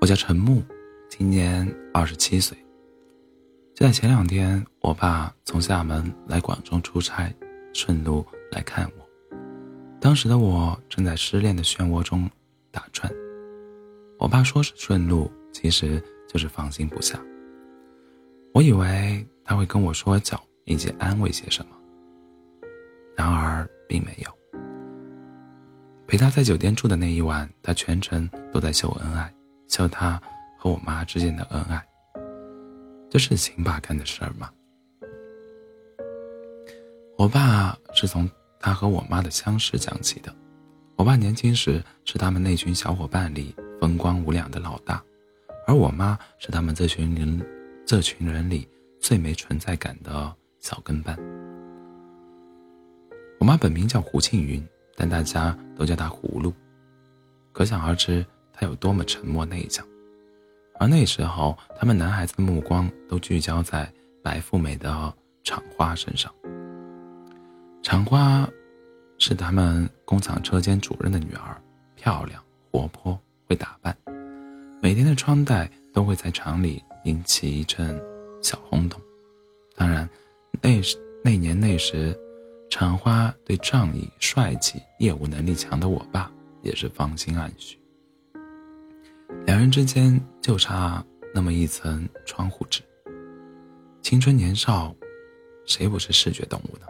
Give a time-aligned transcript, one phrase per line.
[0.00, 0.62] 我叫陈木，
[1.10, 2.56] 今年二十七岁。
[3.74, 7.30] 就在前两天，我爸从厦门来广州出差，
[7.74, 9.36] 顺路来看我。
[10.00, 12.28] 当时的我正在失恋的漩涡中
[12.70, 13.12] 打转。
[14.18, 17.22] 我爸说是顺路，其实就是放心不下。
[18.54, 21.76] 我以为他会跟我说教以及安慰些什么，
[23.14, 24.60] 然而并没有。
[26.06, 29.32] 陪他在酒店住的那一晚，他全程都在秀恩爱，
[29.70, 30.20] 秀他
[30.58, 31.82] 和我妈之间的恩爱。
[33.08, 34.50] 这是秦爸干的事儿吗？
[37.16, 38.28] 我爸是从
[38.58, 40.34] 他和我妈的相识讲起的。
[40.96, 45.02] 我爸年轻时是他们那群小伙伴里风光无两的老大，
[45.66, 47.40] 而我妈是他们这群人
[47.86, 48.68] 这群人里
[49.00, 51.16] 最没存在感的小跟班。
[53.38, 54.62] 我妈本名叫胡庆云。
[54.96, 56.52] 但大家都叫她葫芦，
[57.52, 58.26] 可想而知
[58.60, 59.82] 他有多么沉默内向。
[60.78, 63.90] 而那时候，他们男孩子的目光都聚焦在
[64.22, 66.30] 白富美的厂花身上。
[67.82, 68.46] 厂花
[69.16, 71.56] 是他们工厂车间主任的女儿，
[71.96, 73.96] 漂亮、活泼、会打扮，
[74.82, 77.98] 每天的穿戴都会在厂里引起一阵
[78.42, 79.00] 小轰动。
[79.74, 80.06] 当然，
[80.60, 82.14] 那时那年那时。
[82.72, 86.30] 厂花对仗义、帅气、业务能力强的我爸
[86.62, 87.76] 也是芳心暗许，
[89.46, 92.82] 两人之间就差那么一层窗户纸。
[94.02, 94.94] 青春年少，
[95.66, 96.86] 谁不是视觉动物呢？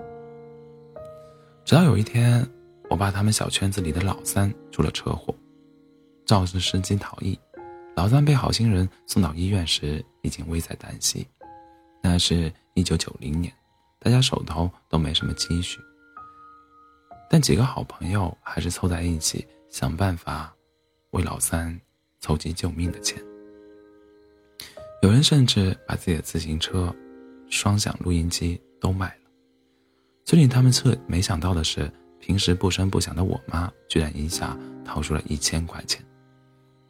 [1.64, 2.46] 直到有一天，
[2.88, 5.34] 我爸他们小圈子里的老三出了车祸，
[6.27, 7.38] 肇事司机逃逸，
[7.96, 11.27] 老三被好心人送到医院时已经危在旦夕。
[12.02, 13.52] 那是一九九零年。
[14.02, 15.78] 大家手头都没什么积蓄，
[17.28, 20.50] 但几个好朋友还是凑在一起想办法
[21.11, 21.78] 为老三
[22.20, 23.22] 筹集救命的钱。
[25.02, 26.95] 有人甚至把自己的自行车、
[27.48, 29.30] 双响录音机都卖了。
[30.24, 31.90] 最令他们彻没想到的是，
[32.20, 36.05] 平时不声不响的我妈居然一下掏出了一千块钱。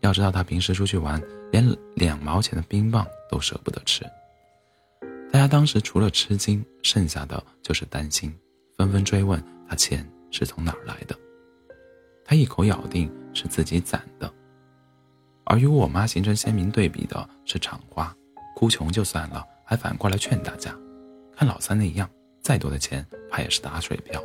[0.00, 1.22] 要知道，她平时出去玩，
[1.52, 4.04] 连两毛钱的冰棒都舍不得吃。
[5.32, 8.34] 大家当时除了吃惊，剩下的就是担心，
[8.76, 11.16] 纷纷追问他钱是从哪儿来的。
[12.24, 14.32] 他一口咬定是自己攒的，
[15.50, 18.16] 而与我妈形成鲜明对比的是厂花，
[18.54, 20.72] 哭穷就算了，还反过来劝大家，
[21.36, 22.08] 看老三那样，
[22.40, 24.22] 再多的钱怕也是打水漂。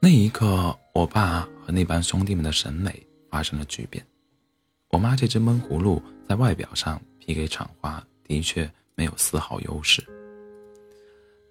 [0.00, 4.04] 那一刻，我爸和那帮兄弟们的审美发生了巨变。
[4.88, 8.04] 我妈这只闷葫芦在外表上批给厂花。
[8.24, 10.00] 的确没有丝毫优势，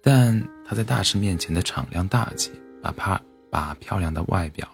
[0.02, 2.50] 但她在大师面前的敞亮大气，
[2.82, 3.20] 把怕
[3.50, 4.66] 把漂亮的外表，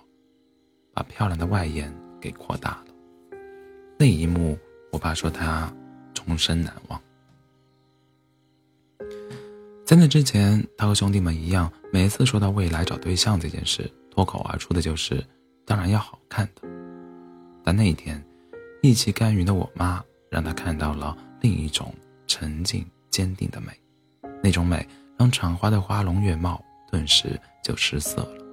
[0.94, 1.92] 把漂亮的外延
[2.26, 2.86] 给扩大了。
[3.96, 4.58] 那一幕，
[4.90, 5.72] 我爸说他
[6.12, 7.00] 终身难忘。
[9.84, 15.24] 在那之前，他和兄弟们一样，每次说到未来找对象这件事，脱口而出的就是
[15.64, 16.68] “当然要好看的”。
[17.62, 18.20] 但那一天，
[18.82, 21.16] 义气甘云的我妈让他看到了。
[21.42, 21.94] 另一种
[22.26, 23.68] 沉静坚定的美，
[24.42, 24.84] 那种美
[25.16, 26.60] 让厂花的花容月貌
[26.90, 28.44] 顿时就失色了。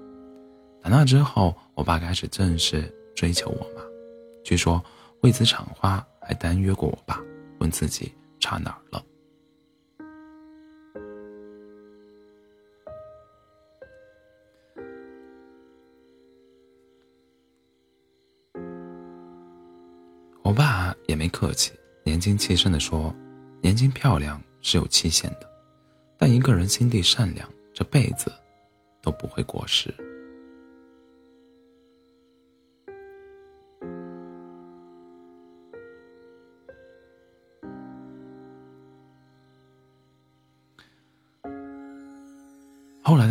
[0.84, 3.82] 打那之后，我爸开始正式追求我妈，
[4.44, 4.84] 据说
[5.22, 7.22] 为此厂花还单约过我爸，
[7.60, 9.04] 问自己差哪儿了。
[20.42, 21.72] 我爸也没客气。
[22.04, 23.16] 年轻气盛地说
[23.64, 25.50] ：“年轻漂亮是有期限的，
[26.18, 28.30] 但一个人心地善良，这辈子
[29.02, 29.94] 都不会过时。”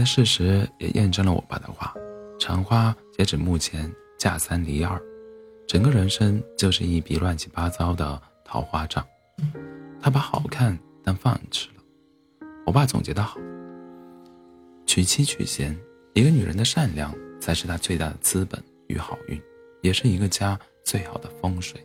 [0.03, 1.95] 的事实也验证了我爸的话：
[2.39, 5.01] 长花截止目前嫁三离二，
[5.67, 8.21] 整个人生就是一笔乱七八糟的。
[8.45, 9.03] 桃花账，
[9.99, 11.83] 他把好看当饭吃了。
[12.67, 13.39] 我爸总结的好：
[14.85, 15.75] 娶妻娶贤，
[16.13, 19.41] 一个女人的善良才是她最大的资本与好运，
[19.81, 21.83] 也是一个家最好的风水。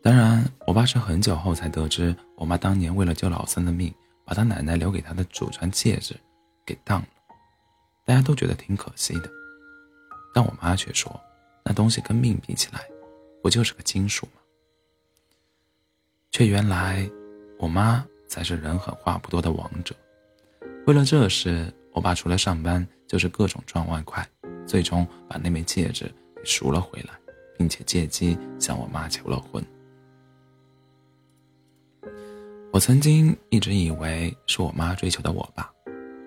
[0.00, 3.92] 当然，我爸是很久后才得知，我妈当年为了救老三的命，
[4.24, 6.14] 把他奶奶留给他的祖传戒指
[6.64, 7.08] 给当了。
[8.04, 9.28] 大家都觉得挺可惜的，
[10.32, 11.20] 但我妈却说。
[11.64, 12.86] 那东西跟命比起来，
[13.42, 14.40] 不就是个金属吗？
[16.30, 17.10] 却原来，
[17.58, 19.92] 我妈才是人狠话不多的王者。
[20.86, 24.24] 为了这事，我爸除了上班就是各种赚外快，
[24.68, 26.04] 最终把那枚戒指
[26.36, 27.18] 给赎了回来，
[27.58, 29.60] 并且借机向我妈求了婚。
[32.80, 35.70] 我曾经一直以为是我妈追求的我爸，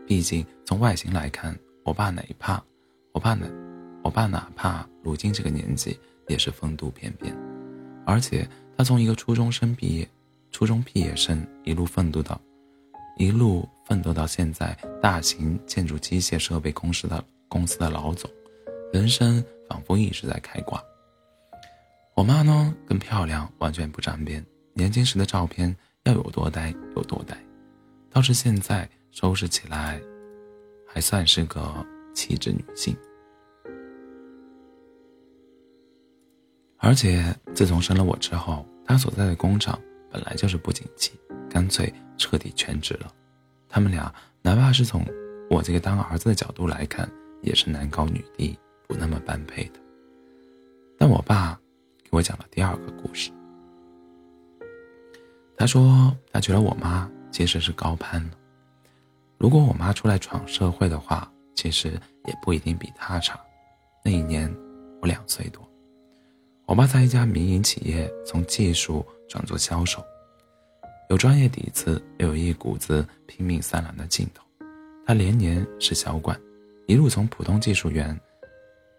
[0.05, 2.63] 毕竟从外形来看，我爸哪怕
[3.11, 3.47] 我爸哪
[4.03, 7.35] 我爸哪怕如今这个年纪也是风度翩翩，
[8.05, 8.47] 而且
[8.77, 10.07] 他从一个初中生毕业，
[10.51, 12.39] 初中毕业生一路奋斗到
[13.17, 18.29] 一路奋斗到现在大型建筑机械设备公司的公司的老总，
[18.93, 20.79] 人生仿佛一直在开挂。
[22.13, 24.45] 我妈呢更漂亮，完全不沾边，
[24.75, 25.75] 年轻时的照片。
[26.03, 27.37] 要有多呆有多呆，
[28.09, 30.01] 倒是现在收拾起来，
[30.85, 31.73] 还算是个
[32.13, 32.95] 气质女性。
[36.77, 39.79] 而且自从生了我之后，她所在的工厂
[40.11, 41.13] 本来就是不景气，
[41.49, 43.09] 干脆彻底全职了。
[43.69, 45.01] 他们俩哪怕是从
[45.49, 47.09] 我这个当儿子的角度来看，
[47.41, 49.79] 也是男高女低，不那么般配的。
[50.97, 51.57] 但我爸
[52.03, 53.31] 给我讲了第二个故事。
[55.63, 58.31] 他说：“他觉得我妈其实是高攀了。
[59.37, 61.91] 如果我妈出来闯社会的话，其实
[62.25, 63.39] 也不一定比他差。
[64.03, 64.53] 那一年，
[65.01, 65.65] 我两岁多。
[66.65, 70.03] 我爸在一家民营企业从技术转做销售，
[71.09, 74.43] 有专业底子，又有一股子拼命三郎的劲头。
[75.05, 76.37] 他连年是销冠，
[76.87, 78.19] 一路从普通技术员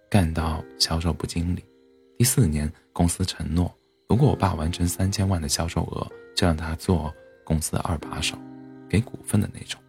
[0.08, 1.62] 干到销售部经理。
[2.16, 3.70] 第四年，公司承诺，
[4.14, 7.14] 如果我爸完成三千万的销售额。”就让他做
[7.44, 8.36] 公司的二把手，
[8.88, 9.80] 给股份的那种。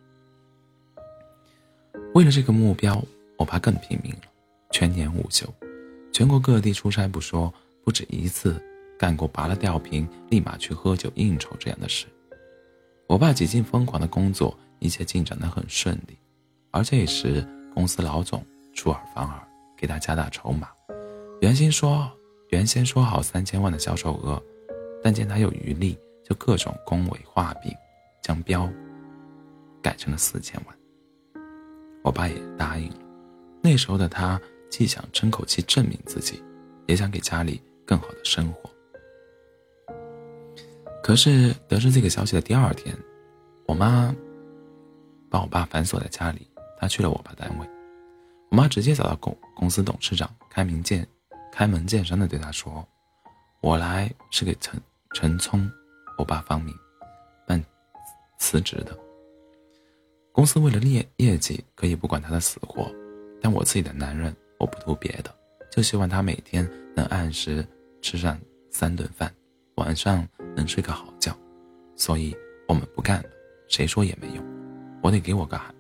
[2.14, 3.04] 为了这个目标，
[3.36, 4.22] 我爸更拼命了，
[4.72, 5.52] 全年无休，
[6.14, 7.52] 全国各地出差不说，
[7.84, 8.64] 不止一次
[9.00, 12.06] 干过拔了吊瓶立马去喝酒应酬这样的事。
[13.08, 16.16] 我爸几近疯狂的工作，一切进展得很顺利。
[16.70, 17.44] 而这时，
[17.74, 18.46] 公司老总
[18.76, 19.42] 出尔反尔，
[19.76, 20.70] 给他加大筹码。
[21.42, 22.08] 原先说
[22.50, 24.42] 原先说好三千万的销售额，
[25.04, 25.98] 但见他有余力。
[26.28, 27.72] 就各种恭维画饼，
[28.24, 28.68] 将标
[29.80, 30.76] 改成了四千万。
[32.04, 32.98] 我爸也答应了。
[33.62, 36.44] 那时候的他既想争口气证明自己，
[36.88, 38.68] 也想给家里更好的生活。
[41.04, 42.98] 可是得知这个消息的第二天，
[43.68, 44.12] 我妈
[45.30, 46.48] 把我爸反锁在家里。
[46.80, 47.70] 他去了我爸单位，
[48.50, 51.08] 我妈直接找到公公司董事长，开明见
[51.58, 52.86] 开门见山的对他说
[53.64, 54.78] ：“我来是给陈
[55.14, 55.72] 陈聪。”
[56.20, 56.76] 我爸方明
[57.48, 57.64] 办
[58.38, 58.98] 辞职的。
[60.34, 62.94] 公司为了业业绩，可以不管他的死活，
[63.42, 65.34] 但我自己的男人，我不图别的，
[65.72, 67.66] 就希望他每天能按时
[68.02, 68.38] 吃上
[68.70, 69.34] 三顿饭，
[69.76, 71.34] 晚上能睡个好觉。
[71.96, 72.36] 所以
[72.68, 73.30] 我们不干了，
[73.70, 74.44] 谁说也没用，
[75.02, 75.74] 我得给我个孩，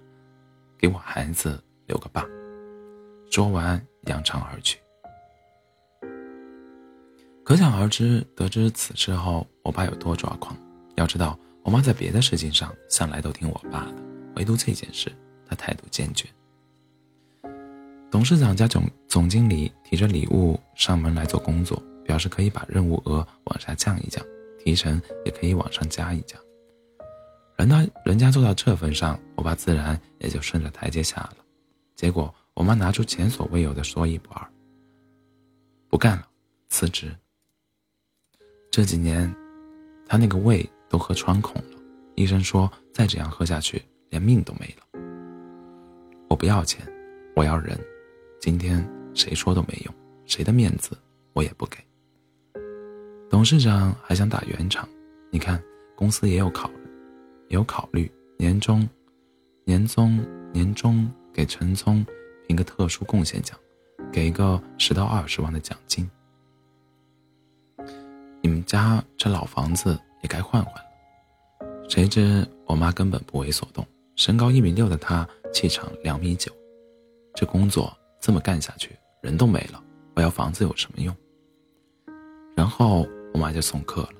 [0.77, 2.25] 给我孩子留个爸。
[3.29, 4.79] 说完，扬长而去。
[7.45, 10.57] 可想而知，得知此事后，我爸有多抓狂。
[10.95, 14.03] 要知道，我妈在别的事情上向来都听我爸的，
[14.35, 15.15] 唯独这件事，
[15.47, 16.27] 她态度坚决。
[18.09, 24.25] 董事长加总总经理提着礼物上门来做工作，表示可以把任务额往下降一降，
[24.57, 26.35] 提成也可以往上加一加。
[27.57, 31.37] 人家人家做到这份上，我爸自然也就顺着台阶下了。
[31.95, 34.49] 结果，我妈拿出前所未有的说一不二，
[35.89, 36.27] 不干了，
[36.69, 37.15] 辞职。
[38.75, 39.33] 这几年，
[40.05, 41.79] 他那个胃都喝穿孔了。
[42.15, 45.01] 医生说再这样喝下去，连命都没了。
[46.27, 46.85] 我不要钱，
[47.37, 47.79] 我要人。
[48.41, 50.89] 今天谁说都没用，谁的面子
[51.31, 51.77] 我也不给。
[53.29, 54.85] 董事长还想打圆场，
[55.31, 55.63] 你看
[55.95, 56.89] 公司也有考虑，
[57.47, 58.85] 有考虑年终，
[59.63, 62.05] 年终年终给陈聪
[62.45, 63.57] 评个特殊贡献奖，
[64.11, 66.05] 给一个十到二十万的奖金。
[68.45, 71.89] 你们家这老房子也该换换了。
[71.89, 73.83] 谁知我妈根本不为所动，
[74.15, 76.51] 身高一米六的她气场两米九，
[77.33, 79.83] 这工作这么干下去，人都没了，
[80.13, 81.15] 我要房子有什么用？
[82.55, 84.13] 然后我妈就送客了。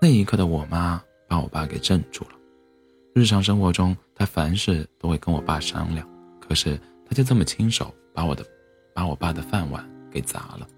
[0.00, 2.30] 那一刻的我妈把我爸给镇住了。
[3.16, 6.08] 日常生活中，她凡事都会跟我爸商量，
[6.40, 8.46] 可是她就这么亲手把我的，
[8.94, 10.68] 把我爸的饭碗给砸了。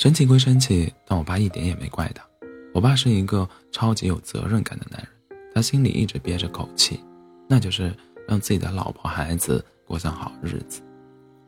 [0.00, 2.26] 生气归生气，但我爸一点也没怪他。
[2.72, 6.98] 我爸是一个超级有责任感的男人，他心里一直憋着口气，
[7.46, 7.94] 那就是
[8.26, 10.80] 让自己的老婆孩子过上好日子。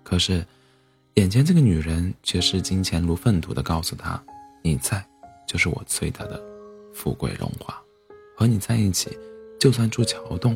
[0.03, 0.45] 可是，
[1.15, 4.23] 眼前这个女人却视金钱如粪土的告诉他
[4.63, 5.03] ：“你在，
[5.47, 6.39] 就是我最大的
[6.93, 7.75] 富贵荣华。
[8.37, 9.17] 和你在一起，
[9.59, 10.55] 就算住桥洞，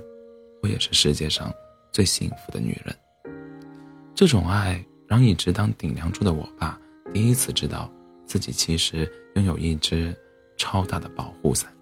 [0.62, 1.50] 我也是世界上
[1.90, 2.94] 最幸福的女人。
[4.14, 6.78] 这种爱让一直当顶梁柱的我爸
[7.16, 7.90] 第一次知道
[8.26, 10.14] 自己其实拥有一只
[10.58, 11.74] 超大的保护伞。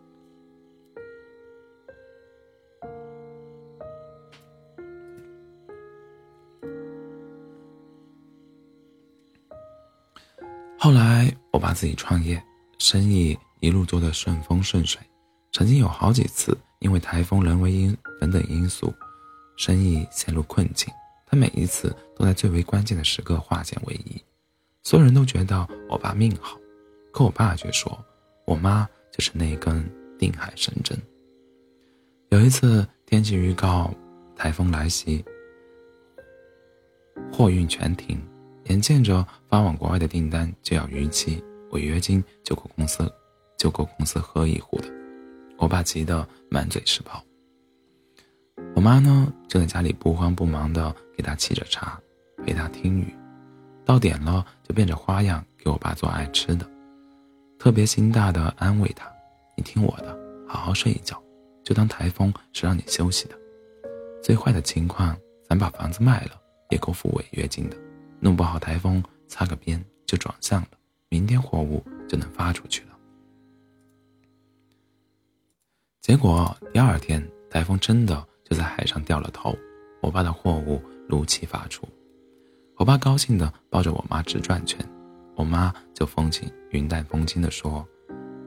[10.79, 12.41] 后来，我爸自己创业，
[12.79, 15.03] 生意一路做得顺风顺水。
[15.51, 18.95] 曾经有好几次因为台风、人为因等等因素，
[19.57, 20.95] 生意陷入困境。
[21.27, 24.23] 他每一次都在最为关键的时刻化险为夷。
[24.85, 26.59] 所有人都觉得我爸命好，
[27.11, 27.99] 可我爸却说，
[28.47, 29.83] 我妈就是那根
[30.19, 30.97] 定海神针。
[32.29, 33.91] 有一次天气预告，
[34.37, 35.25] 台风来袭，
[37.33, 38.21] 货运全停。
[38.65, 43.11] 眼见着发往国外的订单就要逾期，违约金就够公司，
[43.59, 44.89] 就够公司喝一壶的。
[45.57, 47.25] 我爸急得满嘴是泡。
[48.75, 51.99] 我妈呢，就在家里不慌不忙地给他沏着茶，
[52.45, 53.15] 陪他听雨，
[53.85, 56.69] 到点了就变着花样给我爸做爱吃的，
[57.59, 59.11] 特别心大的安慰他
[59.57, 61.23] ：“你听我的，好好睡一觉，
[61.63, 63.39] 就当台风是让你休息的。
[64.23, 65.17] 最坏的情况，
[65.49, 67.77] 咱把房子卖了，也够付违约金的。”
[68.21, 70.69] 弄不好台风擦个边就转向了，
[71.11, 72.97] 明天货物就能发出去了。
[76.01, 79.55] 结果第二天台风真的就在海上掉了头，
[80.01, 81.87] 我爸的货物如期发出。
[82.77, 84.85] 我爸高兴的抱着我妈直转圈，
[85.37, 87.87] 我妈就风轻云淡风轻的说：“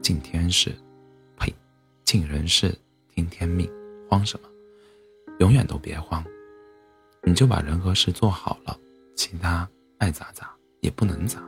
[0.02, 0.76] 敬天事，
[1.38, 1.52] 呸，
[2.04, 2.76] 敬人事，
[3.14, 3.70] 听天命，
[4.08, 4.48] 慌什么？
[5.38, 6.22] 永远都别慌，
[7.22, 8.78] 你就把人和事做好了。”
[9.16, 11.42] 其他爱咋咋也不能咋。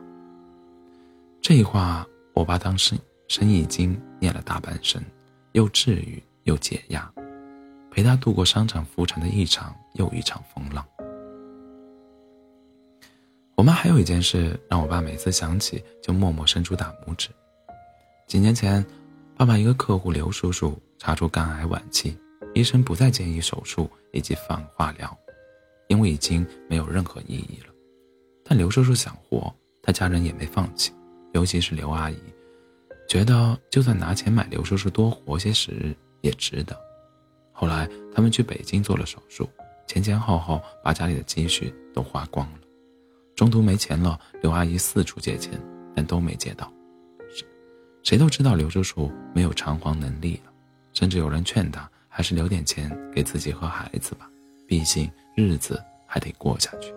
[1.41, 2.97] 这话我爸当时
[3.29, 5.01] 生意经念了大半生，
[5.53, 7.13] 又治愈又解压，
[7.91, 10.85] 陪他度过商场浮沉的一场又一场风浪。
[13.61, 17.29] 我妈还有一件事让我爸每次想起就默默伸出大拇指。
[18.27, 18.83] 几年前，
[19.37, 22.17] 爸爸一个客户刘叔叔查出肝癌晚期，
[22.55, 25.15] 医生不再建议手术以及放化疗。
[25.89, 27.75] 因为已经没有任何意义了，
[28.43, 30.91] 但刘叔叔想活，他家人也没放弃，
[31.35, 32.17] 尤其是刘阿姨，
[33.07, 36.75] 觉得就算拿钱买刘叔叔多活些时日也值得。
[37.53, 39.47] 后来他们去北京做了手术，
[39.87, 42.60] 前前后后把家里的积蓄都花光了。
[43.41, 45.59] 中途没钱了，刘阿姨四处借钱，
[45.97, 46.71] 但都没借到。
[48.03, 50.53] 谁都知道刘叔叔没有偿还能力了，
[50.93, 54.31] 甚至有人劝他还是留点钱给自己和孩子吧，
[54.67, 55.11] 毕竟。
[55.35, 56.93] 日子还得过下去。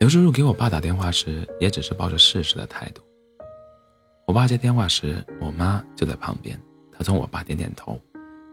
[0.00, 3.00] 刘叔叔给我爸打电话时，也只是抱着试试的态度。
[4.26, 6.60] 我爸接电话时，我妈就在旁边，
[6.92, 7.98] 她冲我爸点点头。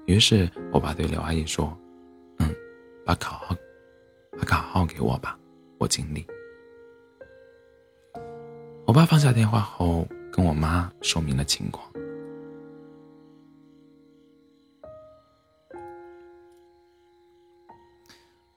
[0.05, 1.77] 于是我爸对刘阿姨说
[2.39, 2.55] ：“嗯，
[3.05, 3.53] 把卡号，
[4.39, 5.37] 把卡号给我吧，
[5.83, 6.25] 我尽力。”
[8.87, 11.85] 我爸放下电话后，跟我妈说明了情况。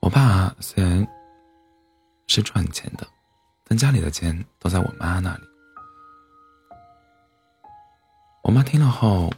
[0.00, 1.04] 我爸虽然
[2.28, 3.04] 是赚钱的，
[3.64, 5.42] 但家里的钱都在我妈那里。
[8.44, 9.28] 我妈听了后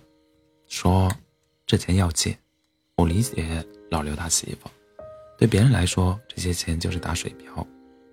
[0.66, 1.10] 说
[1.66, 2.36] ：“这钱要借。”
[2.96, 4.68] 我理解老刘他媳妇，
[5.38, 7.66] 对别人来说这些钱就是打水漂，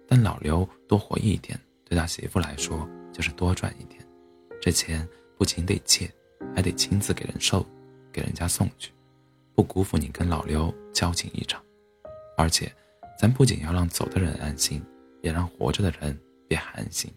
[0.07, 4.05] 但老刘多活一天，对他媳妇来说就是多赚一点。
[4.61, 5.07] 这钱
[5.37, 6.11] 不仅得借，
[6.55, 7.65] 还得亲自给人收，
[8.11, 8.91] 给人家送去，
[9.53, 11.61] 不辜负你跟老刘交情一场。
[12.37, 12.71] 而且，
[13.19, 14.83] 咱不仅要让走的人安心，
[15.21, 17.11] 也让活着的人别寒心。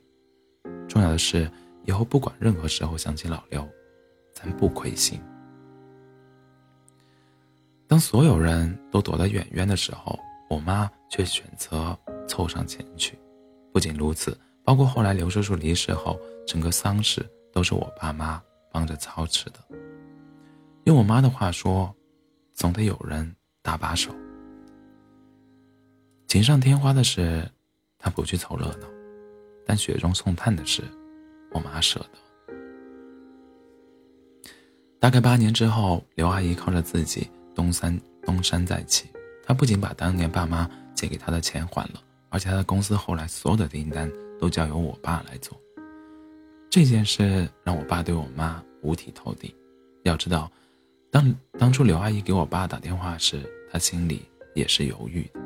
[0.88, 1.50] 重要的是，
[1.85, 3.66] 以后不管任何时候想起老刘，
[4.33, 5.21] 咱不亏心。
[7.87, 10.18] 当所有人都躲得远远的时候，
[10.50, 11.99] 我妈却选择
[12.29, 13.19] 凑上前去。
[13.73, 19.55] 不仅如此，包括后来刘叔叔离世后，整个丧事都是我爸妈帮着操持的。
[20.85, 21.93] 用我妈的话说，
[22.55, 24.15] 总得有人搭把手。
[26.27, 27.51] 锦上添花的事，
[27.99, 28.87] 他不去凑热闹；
[29.67, 30.83] 但雪中送炭的事，
[31.53, 32.55] 我妈舍得。
[35.01, 39.09] 大概八年之后，刘阿姨靠着自己东山东山再起。
[39.47, 45.59] 她不仅把当年爸妈借给她的钱还了，而且他的公司后来所有的订单都交由我爸来做。
[46.71, 49.55] 这件事让我爸对我妈五体投地。
[50.05, 50.51] 要知道，
[51.11, 54.23] 当当初刘阿姨给我爸打电话时，他心里
[54.55, 55.41] 也是犹豫的。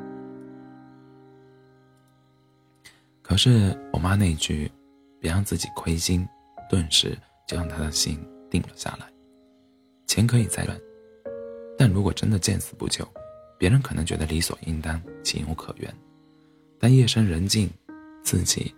[3.21, 4.71] 可是我妈那句
[5.19, 6.27] “别让自己亏心”，
[6.69, 9.07] 顿时就让他的心定了下来。
[10.05, 10.79] 钱可以再赚，
[11.77, 13.07] 但如果真的见死不救，
[13.57, 15.91] 别人可能觉得理所应当、情有可原，
[16.79, 17.69] 但夜深人静，
[18.23, 18.73] 自己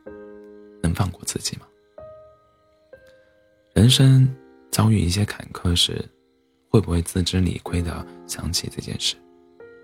[0.81, 1.65] 能放过自己吗？
[3.73, 4.33] 人生
[4.71, 6.03] 遭遇一些坎坷时，
[6.69, 9.15] 会不会自知理亏的想起这件事，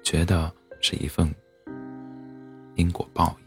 [0.03, 1.33] 觉得是一份
[2.75, 3.45] 因果报应？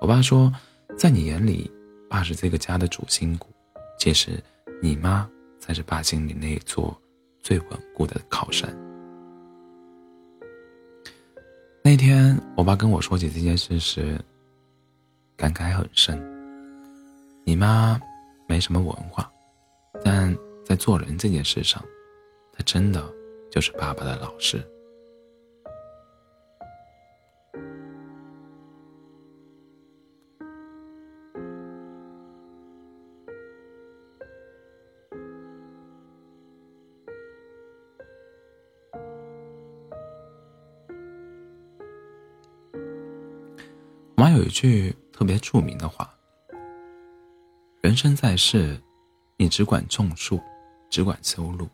[0.00, 0.52] 我爸说，
[0.98, 1.70] 在你眼里，
[2.10, 3.48] 爸是这个家的主心骨，
[3.98, 4.42] 其实
[4.82, 7.00] 你妈才是爸心里那座
[7.40, 8.76] 最稳固的靠山。
[11.84, 14.16] 那天，我爸跟我说起这件事时，
[15.36, 16.16] 感慨很深。
[17.44, 18.00] 你妈
[18.46, 19.28] 没什么文化，
[20.04, 20.32] 但
[20.64, 21.82] 在做人这件事上，
[22.52, 23.04] 她真的
[23.50, 24.64] 就是爸爸的老师。
[44.22, 46.08] 妈有一句特别著名的话
[47.82, 48.80] ：“人生在世，
[49.36, 50.40] 你只管种树，
[50.88, 51.68] 只管修路，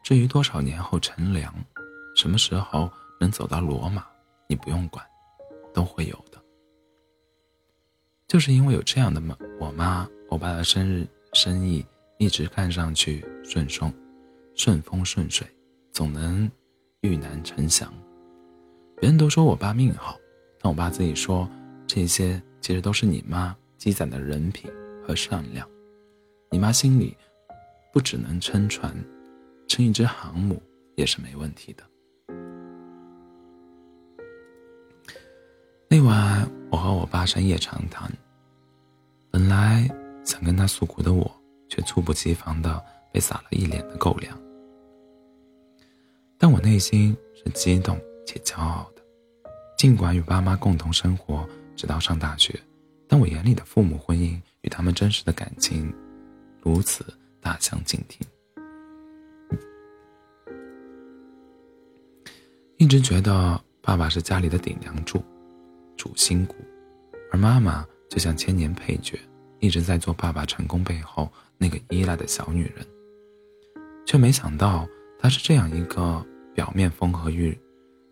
[0.00, 1.52] 至于多少年后乘凉，
[2.14, 4.06] 什么时候能走到罗马，
[4.46, 5.04] 你不用管，
[5.74, 6.40] 都会有的。”
[8.30, 11.84] 就是因为有这样的妈，我妈，我爸的生日生意
[12.16, 13.92] 一直看上去顺顺，
[14.54, 15.44] 顺风顺水，
[15.90, 16.48] 总能
[17.00, 17.92] 遇难成祥。
[19.00, 20.16] 别人都说我爸命好，
[20.60, 21.50] 但我爸自己说。
[21.94, 24.72] 这些其实都是你妈积攒的人品
[25.06, 25.68] 和善良，
[26.50, 27.14] 你妈心里
[27.92, 28.96] 不只能撑船，
[29.68, 30.58] 撑一只航母
[30.96, 31.84] 也是没问题的。
[35.86, 38.10] 那晚我和我爸深夜长谈，
[39.30, 39.86] 本来
[40.24, 41.30] 想跟他诉苦的我，
[41.68, 42.82] 却猝不及防的
[43.12, 44.34] 被撒了一脸的狗粮。
[46.38, 49.02] 但我内心是激动且骄傲的，
[49.76, 51.46] 尽管与爸妈共同生活。
[51.76, 52.58] 直到上大学，
[53.08, 55.92] 但我眼里的父母婚姻与他们真实的感情
[56.60, 57.04] 如此
[57.40, 58.26] 大相径庭。
[62.78, 65.22] 一直觉得爸爸是家里的顶梁柱、
[65.96, 66.56] 主心骨，
[67.30, 69.18] 而妈妈就像千年配角，
[69.60, 72.84] 一直在做爸爸成功背后那个依赖的小女人。
[74.04, 74.86] 却没想到
[75.18, 77.56] 她是这样一个表面风和日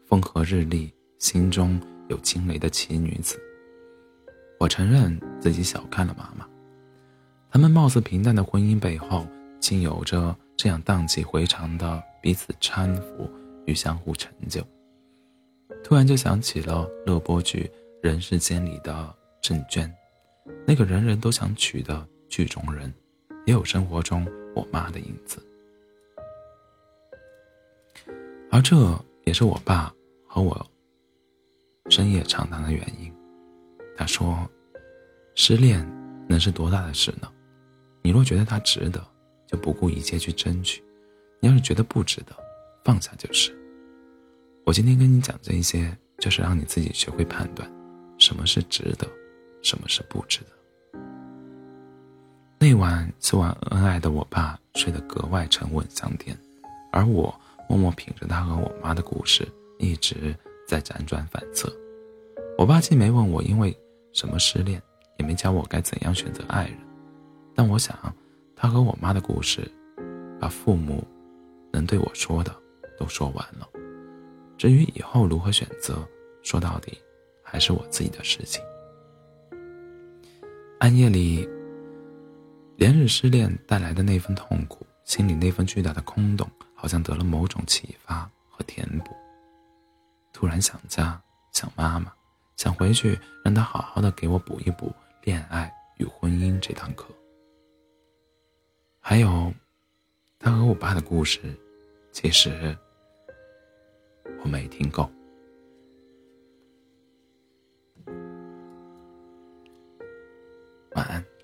[0.07, 3.40] 风和日丽，心中有惊雷的奇女子。
[4.61, 6.46] 我承认自己小看了妈妈，
[7.51, 9.27] 他们貌似平淡的婚姻背后，
[9.59, 13.27] 竟有着这样荡气回肠的彼此搀扶
[13.64, 14.62] 与相互成就。
[15.83, 17.70] 突然就想起了热播剧
[18.07, 19.90] 《人世间》里的郑娟，
[20.66, 22.92] 那个人人都想娶的剧中人，
[23.46, 25.42] 也有生活中我妈的影子。
[28.51, 28.77] 而这
[29.25, 29.90] 也是我爸
[30.29, 30.66] 和我
[31.88, 33.11] 深夜长谈的原因。
[34.00, 34.48] 他说
[35.36, 35.86] ：“失恋
[36.26, 37.30] 能是多大的事呢？
[38.00, 38.98] 你若觉得它值得，
[39.46, 40.82] 就不顾一切去争取；
[41.38, 42.34] 你要是觉得不值得，
[42.82, 43.54] 放下就是。
[44.64, 47.70] 我今天跟你讲这些，就是让你自己学会判断，
[48.16, 49.06] 什么是值得，
[49.60, 50.98] 什么是不值得。”
[52.58, 56.34] 那晚吃完恩爱的我爸睡得格外沉稳香甜，
[56.90, 59.46] 而我默默品着他和我妈的故事，
[59.78, 60.34] 一直
[60.66, 61.70] 在辗转反侧。
[62.56, 63.78] 我爸既没问我因为。
[64.12, 64.83] 什么失恋，
[65.18, 66.79] 也没教我该怎样选择爱人，
[67.55, 67.96] 但我想，
[68.57, 69.70] 他和我妈的故事，
[70.40, 71.07] 把父母
[71.73, 72.55] 能对我说的
[72.99, 73.68] 都说完了。
[74.59, 76.07] 至于以后如何选择，
[76.42, 76.99] 说到底，
[77.42, 78.62] 还是我自己的事情。
[80.81, 81.49] 暗夜里，
[82.77, 89.14] 连日失恋带来的那份痛苦，心里那份巨大的空洞，好像得了某种启发和填补。
[90.33, 91.20] 突然想家，
[91.53, 92.12] 想妈妈。
[92.61, 94.92] 想回去让他好好的给我补一补
[95.23, 97.07] 恋爱与婚姻这堂课。
[99.01, 99.51] 还有
[100.38, 101.40] 他和我爸的故事
[102.12, 102.77] 其实
[104.42, 105.11] 我没听够。
[110.90, 111.39] 晚安。